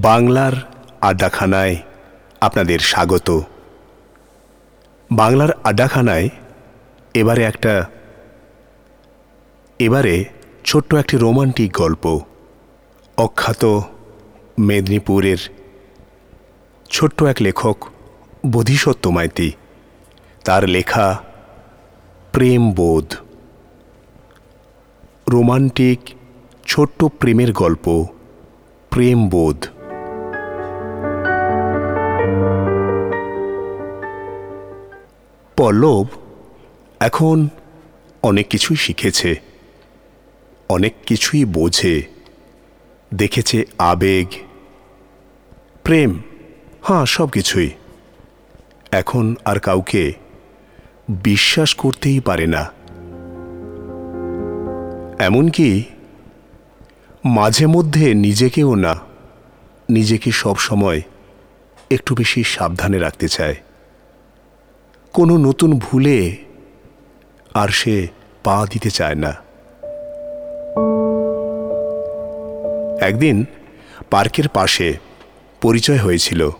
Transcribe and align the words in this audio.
বাংলার 0.00 0.52
আড্ডাখানায় 1.00 1.76
আপনাদের 2.40 2.78
স্বাগত। 2.78 3.40
বাংলার 5.10 5.50
আড্ডাখানায় 5.64 6.28
এবারে 7.14 7.42
একটা, 7.42 7.84
এবারে 9.80 10.24
ছোট্ট 10.64 10.94
একটি 10.94 11.16
রোমান্টিক 11.16 11.72
গল্প, 11.72 12.20
অখ্যাত 13.18 13.80
মেদিনীপুরের 14.58 15.38
ছোট্ট 16.90 17.22
এক 17.22 17.42
লেখক 17.42 17.76
বোধিসত্ত্ব 18.46 19.10
মাইতি। 19.10 19.52
তার 20.44 20.68
লেখা 20.68 21.16
প্রেমবোধ 22.32 23.14
রোমান্টিক 25.28 26.00
ছোট্ট 26.66 27.04
প্রেমের 27.04 27.52
গল্প 27.52 28.04
প্রেমবোধ 28.90 29.66
পল্লব 35.62 36.06
এখন 37.00 37.48
অনেক 38.22 38.48
কিছুই 38.48 38.76
শিখেছে, 38.76 39.40
অনেক 40.68 40.94
কিছুই 41.06 41.44
বোঝে, 41.44 42.02
দেখেছে 43.14 43.66
আবেগ, 43.78 44.26
প্রেম 45.84 46.22
হ্যাঁ 46.82 47.04
সব 47.06 47.28
কিছুই। 47.28 47.70
এখন 48.92 49.36
আর 49.44 49.58
কাউকে 49.58 50.12
বিশ্বাস 51.10 51.74
করতেই 51.74 52.20
পারে 52.20 52.46
না। 52.46 52.72
এমনকি 55.18 55.82
মাঝে 57.24 57.66
মধ্যে 57.66 58.14
নিজেকেও 58.14 58.74
না, 58.74 58.94
নিজেকে 59.90 60.32
সব 60.32 60.56
সময় 60.56 61.02
একটু 61.90 62.14
বেশি 62.14 62.44
সাবধানে 62.44 62.98
রাখতে 62.98 63.28
চায়। 63.28 63.56
কোনো 65.14 65.36
নতুন 65.36 65.78
ভুলে 65.78 66.36
আর 67.54 67.68
সে 67.68 68.08
পা 68.44 68.66
দিতে 68.70 68.90
চায় 68.90 69.14
না। 69.14 69.34
একদিন 73.00 73.44
পার্কের 74.10 74.48
পাশে 74.48 74.98
পরিচয় 75.60 75.98
হয়েছিল 75.98 76.50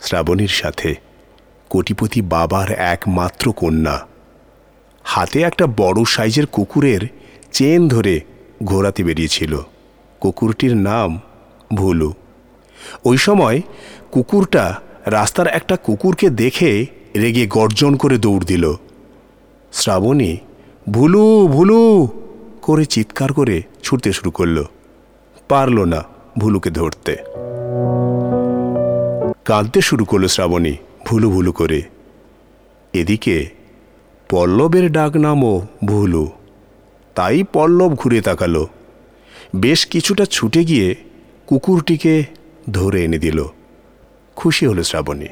শ্রাবণীর 0.00 0.48
সাথে 0.48 0.94
কোটিপতি 1.68 2.22
বাবার 2.22 2.70
একমাত্র 2.70 3.52
কন্যা। 3.52 4.06
হাতে 5.02 5.42
একটা 5.42 5.66
বড় 5.66 6.04
সাইজের 6.04 6.46
কুকুরের 6.46 7.00
চেন 7.52 7.88
ধরে 7.88 8.20
ঘোরাতে 8.64 9.04
বেরিয়েছিল। 9.04 9.58
কুকুরটির 10.20 10.76
নাম 10.76 11.20
ভুলু। 11.74 12.12
ওই 13.04 13.16
সময় 13.16 13.60
কুকুরটা 14.10 14.80
রাস্তার 15.06 15.46
একটা 15.46 15.76
কুকুরকে 15.76 16.30
দেখে 16.30 16.97
রেগে 17.16 17.46
গর্জন 17.46 17.96
করে 17.96 18.18
দৌড় 18.18 18.44
দিল। 18.44 18.72
শ্রাবণী 19.72 20.36
ভুলু 20.90 21.48
ভুলু 21.48 22.08
করে 22.62 22.84
চিৎকার 22.84 23.32
করে 23.32 23.62
ছুটতে 23.82 24.12
শুরু 24.12 24.30
করল। 24.30 24.64
পারল 25.48 25.84
না 25.84 26.04
ভুলুকে 26.38 26.70
ধরতে। 26.70 27.16
কাঁদতে 29.44 29.80
শুরু 29.80 30.04
করল 30.04 30.26
শ্রাবণী 30.26 30.76
ভুলু 31.06 31.30
ভুলু 31.30 31.52
করে। 31.52 31.82
এদিকে 32.92 33.48
পল্লবের 34.28 34.92
ডাক 34.92 35.16
নামও 35.16 35.66
ভুলু। 35.84 36.28
তাই 37.14 37.42
পল্লব 37.42 37.94
ঘুরে 37.94 38.20
তাকালো। 38.20 38.68
বেশ 39.56 39.86
কিছুটা 39.86 40.24
ছুটে 40.24 40.64
গিয়ে 40.64 40.94
কুকুরটিকে 41.46 42.24
ধরে 42.70 43.04
এনে 43.04 43.18
দিল। 43.18 43.44
খুশি 44.36 44.66
হলো 44.66 44.82
শ্রাবণী। 44.82 45.26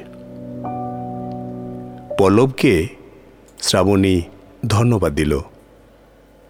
পল্লবকে 2.17 2.87
শ্রাবণী 3.61 4.21
ধন্যবাদ 4.67 5.13
দিল। 5.15 5.39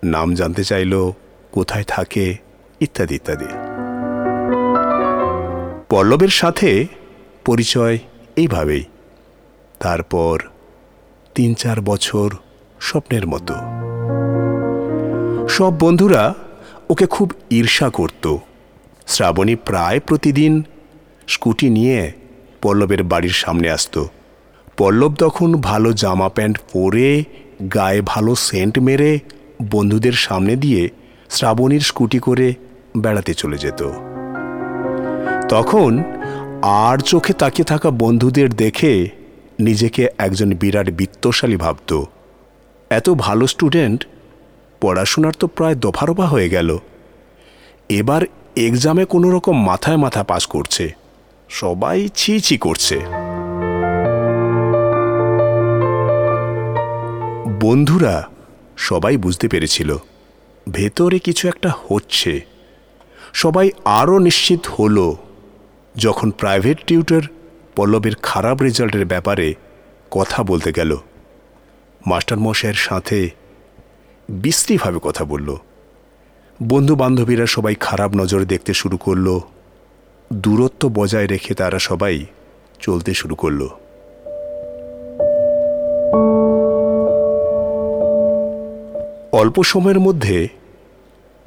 নাম 0.03 0.33
জানতে 0.33 0.63
চাইল, 0.63 1.11
কোথায় 1.51 1.83
থাকে, 1.83 2.37
ইত্যাদি 2.79 3.15
ইত্যাদি। 3.15 3.45
পল্লবের 5.89 6.27
সাথে 6.27 6.87
পরিচয় 7.45 7.99
এইভাবেই। 8.35 8.83
তারপর 9.79 10.39
তিন 11.35 11.53
চার 11.53 11.81
বছর 11.81 12.29
স্বপ্নের 12.81 13.27
মতো। 13.27 13.53
সব 15.47 15.79
বন্ধুরা 15.79 16.33
ওকে 16.89 17.07
খুব 17.07 17.33
ঈর্ষা 17.51 17.89
করত। 17.89 18.35
শ্রাবণী 19.07 19.55
প্রায় 19.55 19.99
প্রতিদিন 19.99 20.63
স্কুটি 21.27 21.69
নিয়ে 21.69 22.11
পল্লবের 22.61 23.03
বাড়ির 23.03 23.29
সামনে 23.29 23.71
আসতো। 23.71 24.09
পল্লব 24.77 25.15
তখন 25.15 25.53
ভালো 25.53 25.93
জামা 25.93 26.29
প্যান্ট 26.29 26.57
পরে, 26.73 27.23
গায়ে 27.73 28.01
ভালো 28.01 28.35
সেন্ট 28.35 28.79
মেরে 28.79 29.19
বন্ধুদের 29.71 30.11
সামনে 30.11 30.55
দিয়ে 30.55 30.89
শ্রাবণীর 31.29 31.79
স্কুটি 31.79 32.19
করে 32.19 32.53
বেড়াতে 32.97 33.33
চলে 33.33 33.57
যেত। 33.57 33.89
তখন 35.49 36.03
আর 36.61 36.97
চোখে 36.97 37.33
তাকিয়ে 37.33 37.65
থাকা 37.65 37.89
বন্ধুদের 37.89 38.53
দেখে 38.53 39.09
নিজেকে 39.59 40.07
একজন 40.17 40.49
বিরাট 40.51 40.89
বিত্তশালী 40.89 41.55
ভাবত। 41.55 42.03
এত 42.89 43.09
ভালো 43.09 43.47
স্টুডেন্ট, 43.47 44.05
পড়াশোনার 44.81 45.33
তো 45.39 45.47
প্রায় 45.47 45.75
দফারফা 45.75 46.25
হয়ে 46.25 46.49
গেল। 46.49 46.77
এবার 47.89 48.21
এক্সামে 48.55 49.05
কোনো 49.05 49.31
রকম 49.31 49.65
মাথায় 49.65 49.97
মাথা 49.97 50.23
পাস 50.23 50.45
করছে। 50.45 50.93
সবাই 51.49 52.09
ছি 52.15 52.39
ছি 52.39 52.57
করছে। 52.57 52.99
বন্ধুরা, 57.77 58.29
সবাই 58.77 59.17
বুঝতে 59.17 59.47
পেরেছিল, 59.47 59.95
ভেতরে 60.71 61.19
কিছু 61.19 61.47
একটা 61.47 61.71
হচ্ছে। 61.87 62.45
সবাই 63.33 63.71
আরও 63.85 64.19
নিশ্চিত 64.19 64.67
হলো, 64.67 65.17
যখন 65.95 66.31
প্রাইভেট 66.31 66.85
টিউটর 66.87 67.21
পল্লবের 67.75 68.15
খারাপ 68.15 68.61
রেজাল্টের 68.61 69.05
ব্যাপারে 69.05 69.55
কথা 70.11 70.43
বলতে 70.43 70.71
গেল। 70.71 70.97
মাস্টারমশাইয়ের 72.05 72.75
সাথে 72.75 73.29
বিশ্রীভাবে 74.29 74.99
কথা 75.01 75.23
বলল। 75.25 75.55
বন্ধু 76.63 76.95
বান্ধবীরা 76.95 77.45
সবাই 77.45 77.75
খারাপ 77.75 78.15
নজরে 78.15 78.45
দেখতে 78.45 78.73
শুরু 78.73 78.97
করল। 78.97 79.39
দূরত্ব 80.33 80.89
বজায় 80.89 81.27
রেখে 81.27 81.53
তারা 81.53 81.79
সবাই 81.79 82.25
চলতে 82.79 83.13
শুরু 83.13 83.35
করল। 83.35 83.67
অল্প 89.39 89.63
সময়ের 89.63 89.99
মধ্যে 89.99 90.47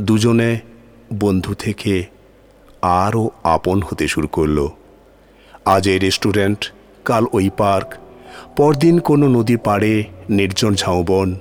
দুজনে 0.00 0.58
বন্ধু 1.20 1.54
থেকে 1.54 2.04
আরও 2.82 3.30
আপন 3.44 3.80
হতে 3.80 4.08
শুরু 4.08 4.28
করল। 4.28 4.68
আজ 5.64 5.88
এই 5.88 5.98
রেস্টুরেন্ট, 5.98 6.72
কাল 7.04 7.24
ওই 7.32 7.50
পার্ক, 7.56 7.94
পরদিন 8.56 8.98
কোনো 8.98 9.28
নদী 9.28 9.56
পাড়ে 9.56 10.04
নির্জন 10.30 10.74
ঝাউবন। 10.74 11.34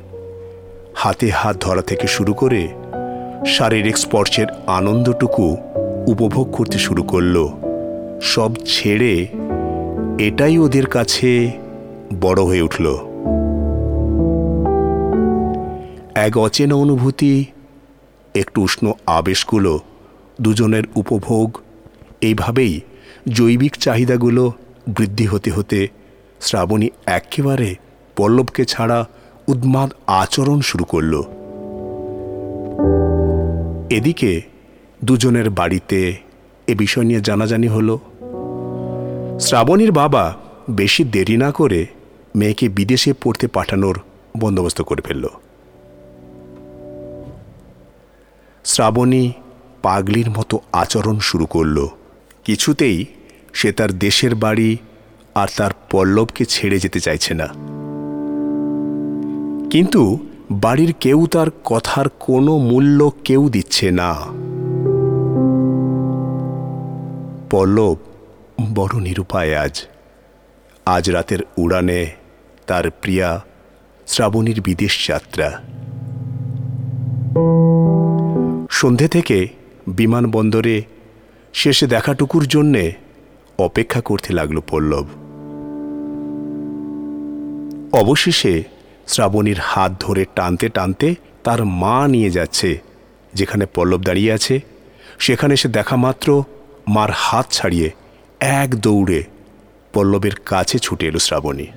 হাতে 0.95 1.29
হাত 1.29 1.55
ধরা 1.61 1.81
থেকে 1.81 2.07
শুরু 2.07 2.33
করে 2.33 2.67
শারীরিক 3.47 3.97
স্পর্শের 3.97 4.47
আনন্দটুকু 4.67 5.57
উপভোগ 6.07 6.55
করতে 6.55 6.77
শুরু 6.77 7.03
করল। 7.03 7.47
সব 8.21 8.51
ছেড়ে 8.65 9.27
এটাই 10.19 10.57
ওদের 10.57 10.85
কাছে 10.85 11.51
বড় 12.21 12.41
হয়ে 12.43 12.61
উঠল। 12.61 13.08
এক 16.25 16.34
অচেনা 16.38 16.75
অনুভূতি, 16.75 17.46
একটু 18.35 18.62
উষ্ণ 18.62 18.85
আবেশগুলো, 19.06 19.74
দুজনের 20.41 20.84
উপভোগ, 20.96 21.47
এইভাবেই 22.22 22.74
জৈবিক 23.30 23.74
চাহিদাগুলো 23.75 24.44
বৃদ্ধি 24.88 25.25
হতে 25.25 25.50
হতে 25.51 25.80
শ্রাবণী 26.42 26.88
একেবারে 27.06 27.69
পল্লবকে 28.16 28.63
ছাড়া 28.66 29.00
উদ্মাদ 29.48 29.89
আচরণ 30.07 30.60
শুরু 30.62 30.86
করল। 30.86 31.13
এদিকে 33.98 34.31
দুজনের 35.04 35.50
বাড়িতে 35.50 36.00
এ 36.68 36.74
বিষয় 36.75 37.06
নিয়ে 37.06 37.22
জানাজানি 37.22 37.68
হলো। 37.68 37.95
শ্রাবণীর 39.39 39.92
বাবা 39.92 40.24
বেশি 40.69 41.01
দেরি 41.04 41.36
না 41.38 41.50
করে 41.51 41.80
মেয়েকে 42.36 42.65
বিদেশে 42.69 43.12
পড়তে 43.24 43.45
পাঠানোর 43.48 43.95
বন্দোবস্ত 44.38 44.80
করে 44.81 45.01
ফেলল। 45.01 45.25
শ্রাবণী 48.69 49.31
পাগলির 49.81 50.30
মতো 50.30 50.60
আচরণ 50.71 51.19
শুরু 51.19 51.45
করল। 51.45 51.88
কিছুতেই 52.44 53.06
সে 53.54 53.71
তার 53.71 53.92
দেশের 53.92 54.36
বাড়ি 54.36 54.77
আর 55.36 55.48
তার 55.57 55.71
পল্লবকে 55.89 56.45
ছেড়ে 56.45 56.80
যেতে 56.80 57.00
চাইছে 57.00 57.33
না। 57.33 57.48
কিন্তু 59.69 60.19
বাড়ির 60.51 60.94
কেউ 61.00 61.27
তার 61.27 61.48
কথার 61.63 62.06
কোনো 62.19 62.57
মূল্য 62.57 63.12
কেউ 63.24 63.50
দিচ্ছে 63.50 63.92
না। 63.92 64.13
পল্লব 67.50 67.98
বড় 68.75 69.00
নিরুপায় 69.00 69.56
আজ। 69.56 69.86
আজ 70.86 71.10
রাতের 71.10 71.39
উড়ানে 71.57 72.12
তার 72.68 72.92
প্রিয়া 73.01 73.42
শ্রাবণীর 74.07 74.62
বিদেশ 74.62 75.07
যাত্রা। 75.07 75.62
সন্ধে 78.79 79.07
থেকে 79.07 79.47
বিমানবন্দরে 79.87 80.83
শেষে 81.53 81.87
দেখাটুকুর 81.87 82.47
জন্যে 82.47 82.93
অপেক্ষা 83.57 84.01
করতে 84.01 84.33
লাগল 84.33 84.59
পল্লব। 84.69 85.07
অবশেষে 87.93 88.63
শ্রাবণীর 89.07 89.59
হাত 89.59 89.91
ধরে 89.99 90.25
টানতে 90.35 90.69
টানতে 90.69 91.15
তার 91.43 91.65
মা 91.65 92.07
নিয়ে 92.07 92.29
যাচ্ছে, 92.29 92.77
যেখানে 93.33 93.65
পল্লব 93.65 94.01
দাঁড়িয়ে 94.01 94.33
আছে। 94.33 94.61
সেখানে 95.19 95.55
সে 95.55 95.67
দেখা 95.67 95.95
মাত্র 95.95 96.43
মার 96.87 97.09
হাত 97.15 97.45
ছাড়িয়ে 97.51 97.91
এক 98.39 98.75
দৌড়ে 98.75 99.23
পল্লবের 99.93 100.35
কাছে 100.45 100.79
ছুটে 100.79 101.07
এলো 101.07 101.19
শ্রাবণী। 101.19 101.67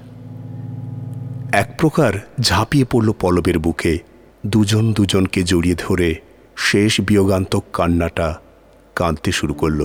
এক 1.53 1.69
প্রকার 1.79 2.13
ঝাঁপিয়ে 2.41 2.85
পড়ল 2.85 3.13
পল্লবের 3.21 3.59
বুকে। 3.59 3.99
দুজন 4.47 4.93
দুজনকে 4.93 5.43
জড়িয়ে 5.43 5.77
ধরে 5.79 6.15
শেষ 6.69 7.01
বিয়োগান্তক 7.01 7.65
কান্নাটা 7.73 8.29
কাঁদতে 8.97 9.31
শুরু 9.33 9.55
করল। 9.55 9.81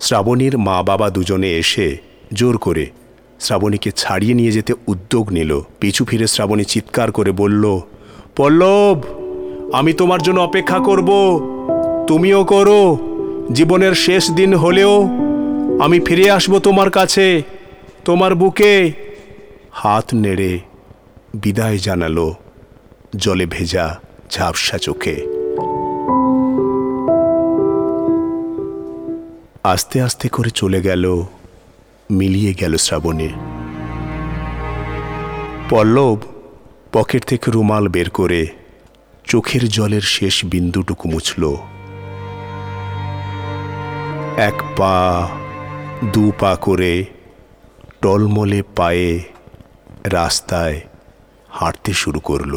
শ্রাবণীর 0.00 0.54
মা 0.58 0.76
বাবা 0.82 1.06
দুজনে 1.10 1.50
এসে 1.56 1.96
জোর 2.32 2.58
করে 2.58 2.86
শ্রাবণীকে 3.40 3.90
ছাড়িয়ে 3.90 4.34
নিয়ে 4.34 4.52
যেতে 4.52 4.72
উদ্যোগ 4.86 5.24
নিল। 5.32 5.52
পিছু 5.80 6.02
ফিরে 6.04 6.26
শ্রাবণী 6.26 6.64
চিৎকার 6.64 7.12
করে 7.12 7.32
বলল, 7.32 7.64
পল্লব, 8.36 8.96
আমি 9.72 9.92
তোমার 9.92 10.20
জন্য 10.22 10.38
অপেক্ষা 10.40 10.78
করব। 10.78 11.10
তুমিও 12.06 12.44
করো। 12.44 12.82
জীবনের 13.52 13.94
শেষ 13.94 14.24
দিন 14.30 14.50
হলেও 14.54 14.92
আমি 15.80 15.98
ফিরে 16.00 16.26
আসব 16.30 16.52
তোমার 16.58 16.90
কাছে, 16.90 17.26
তোমার 18.04 18.32
বুকে। 18.34 18.92
হাত 19.72 20.06
নেড়ে 20.14 20.52
বিদায় 21.34 21.78
জানালো 21.78 22.34
জলে 23.16 23.46
ভেজা 23.46 24.00
ঝাপসা 24.30 24.78
চোখে। 24.78 25.26
আস্তে 29.62 30.02
আস্তে 30.02 30.28
করে 30.28 30.50
চলে 30.50 30.82
গেল, 30.82 31.24
মিলিয়ে 32.10 32.54
গেল 32.54 32.76
শ্রাবণে। 32.76 33.28
পল্লব 35.70 36.18
পকেট 36.92 37.24
থেকে 37.24 37.50
রুমাল 37.50 37.88
বের 37.88 38.10
করে 38.10 38.46
চোখের 39.24 39.68
জলের 39.68 40.00
শেষ 40.00 40.44
বিন্দুটুকু 40.44 41.08
মুছল। 41.08 41.56
এক 44.36 44.62
পা, 44.76 45.28
দু 46.04 46.32
পা 46.38 46.56
করে 46.56 47.04
টলমলে 48.00 48.62
পায়ে 48.76 49.20
রাস্তায় 50.04 50.80
হাঁটতে 51.50 51.92
শুরু 51.92 52.20
করল। 52.20 52.54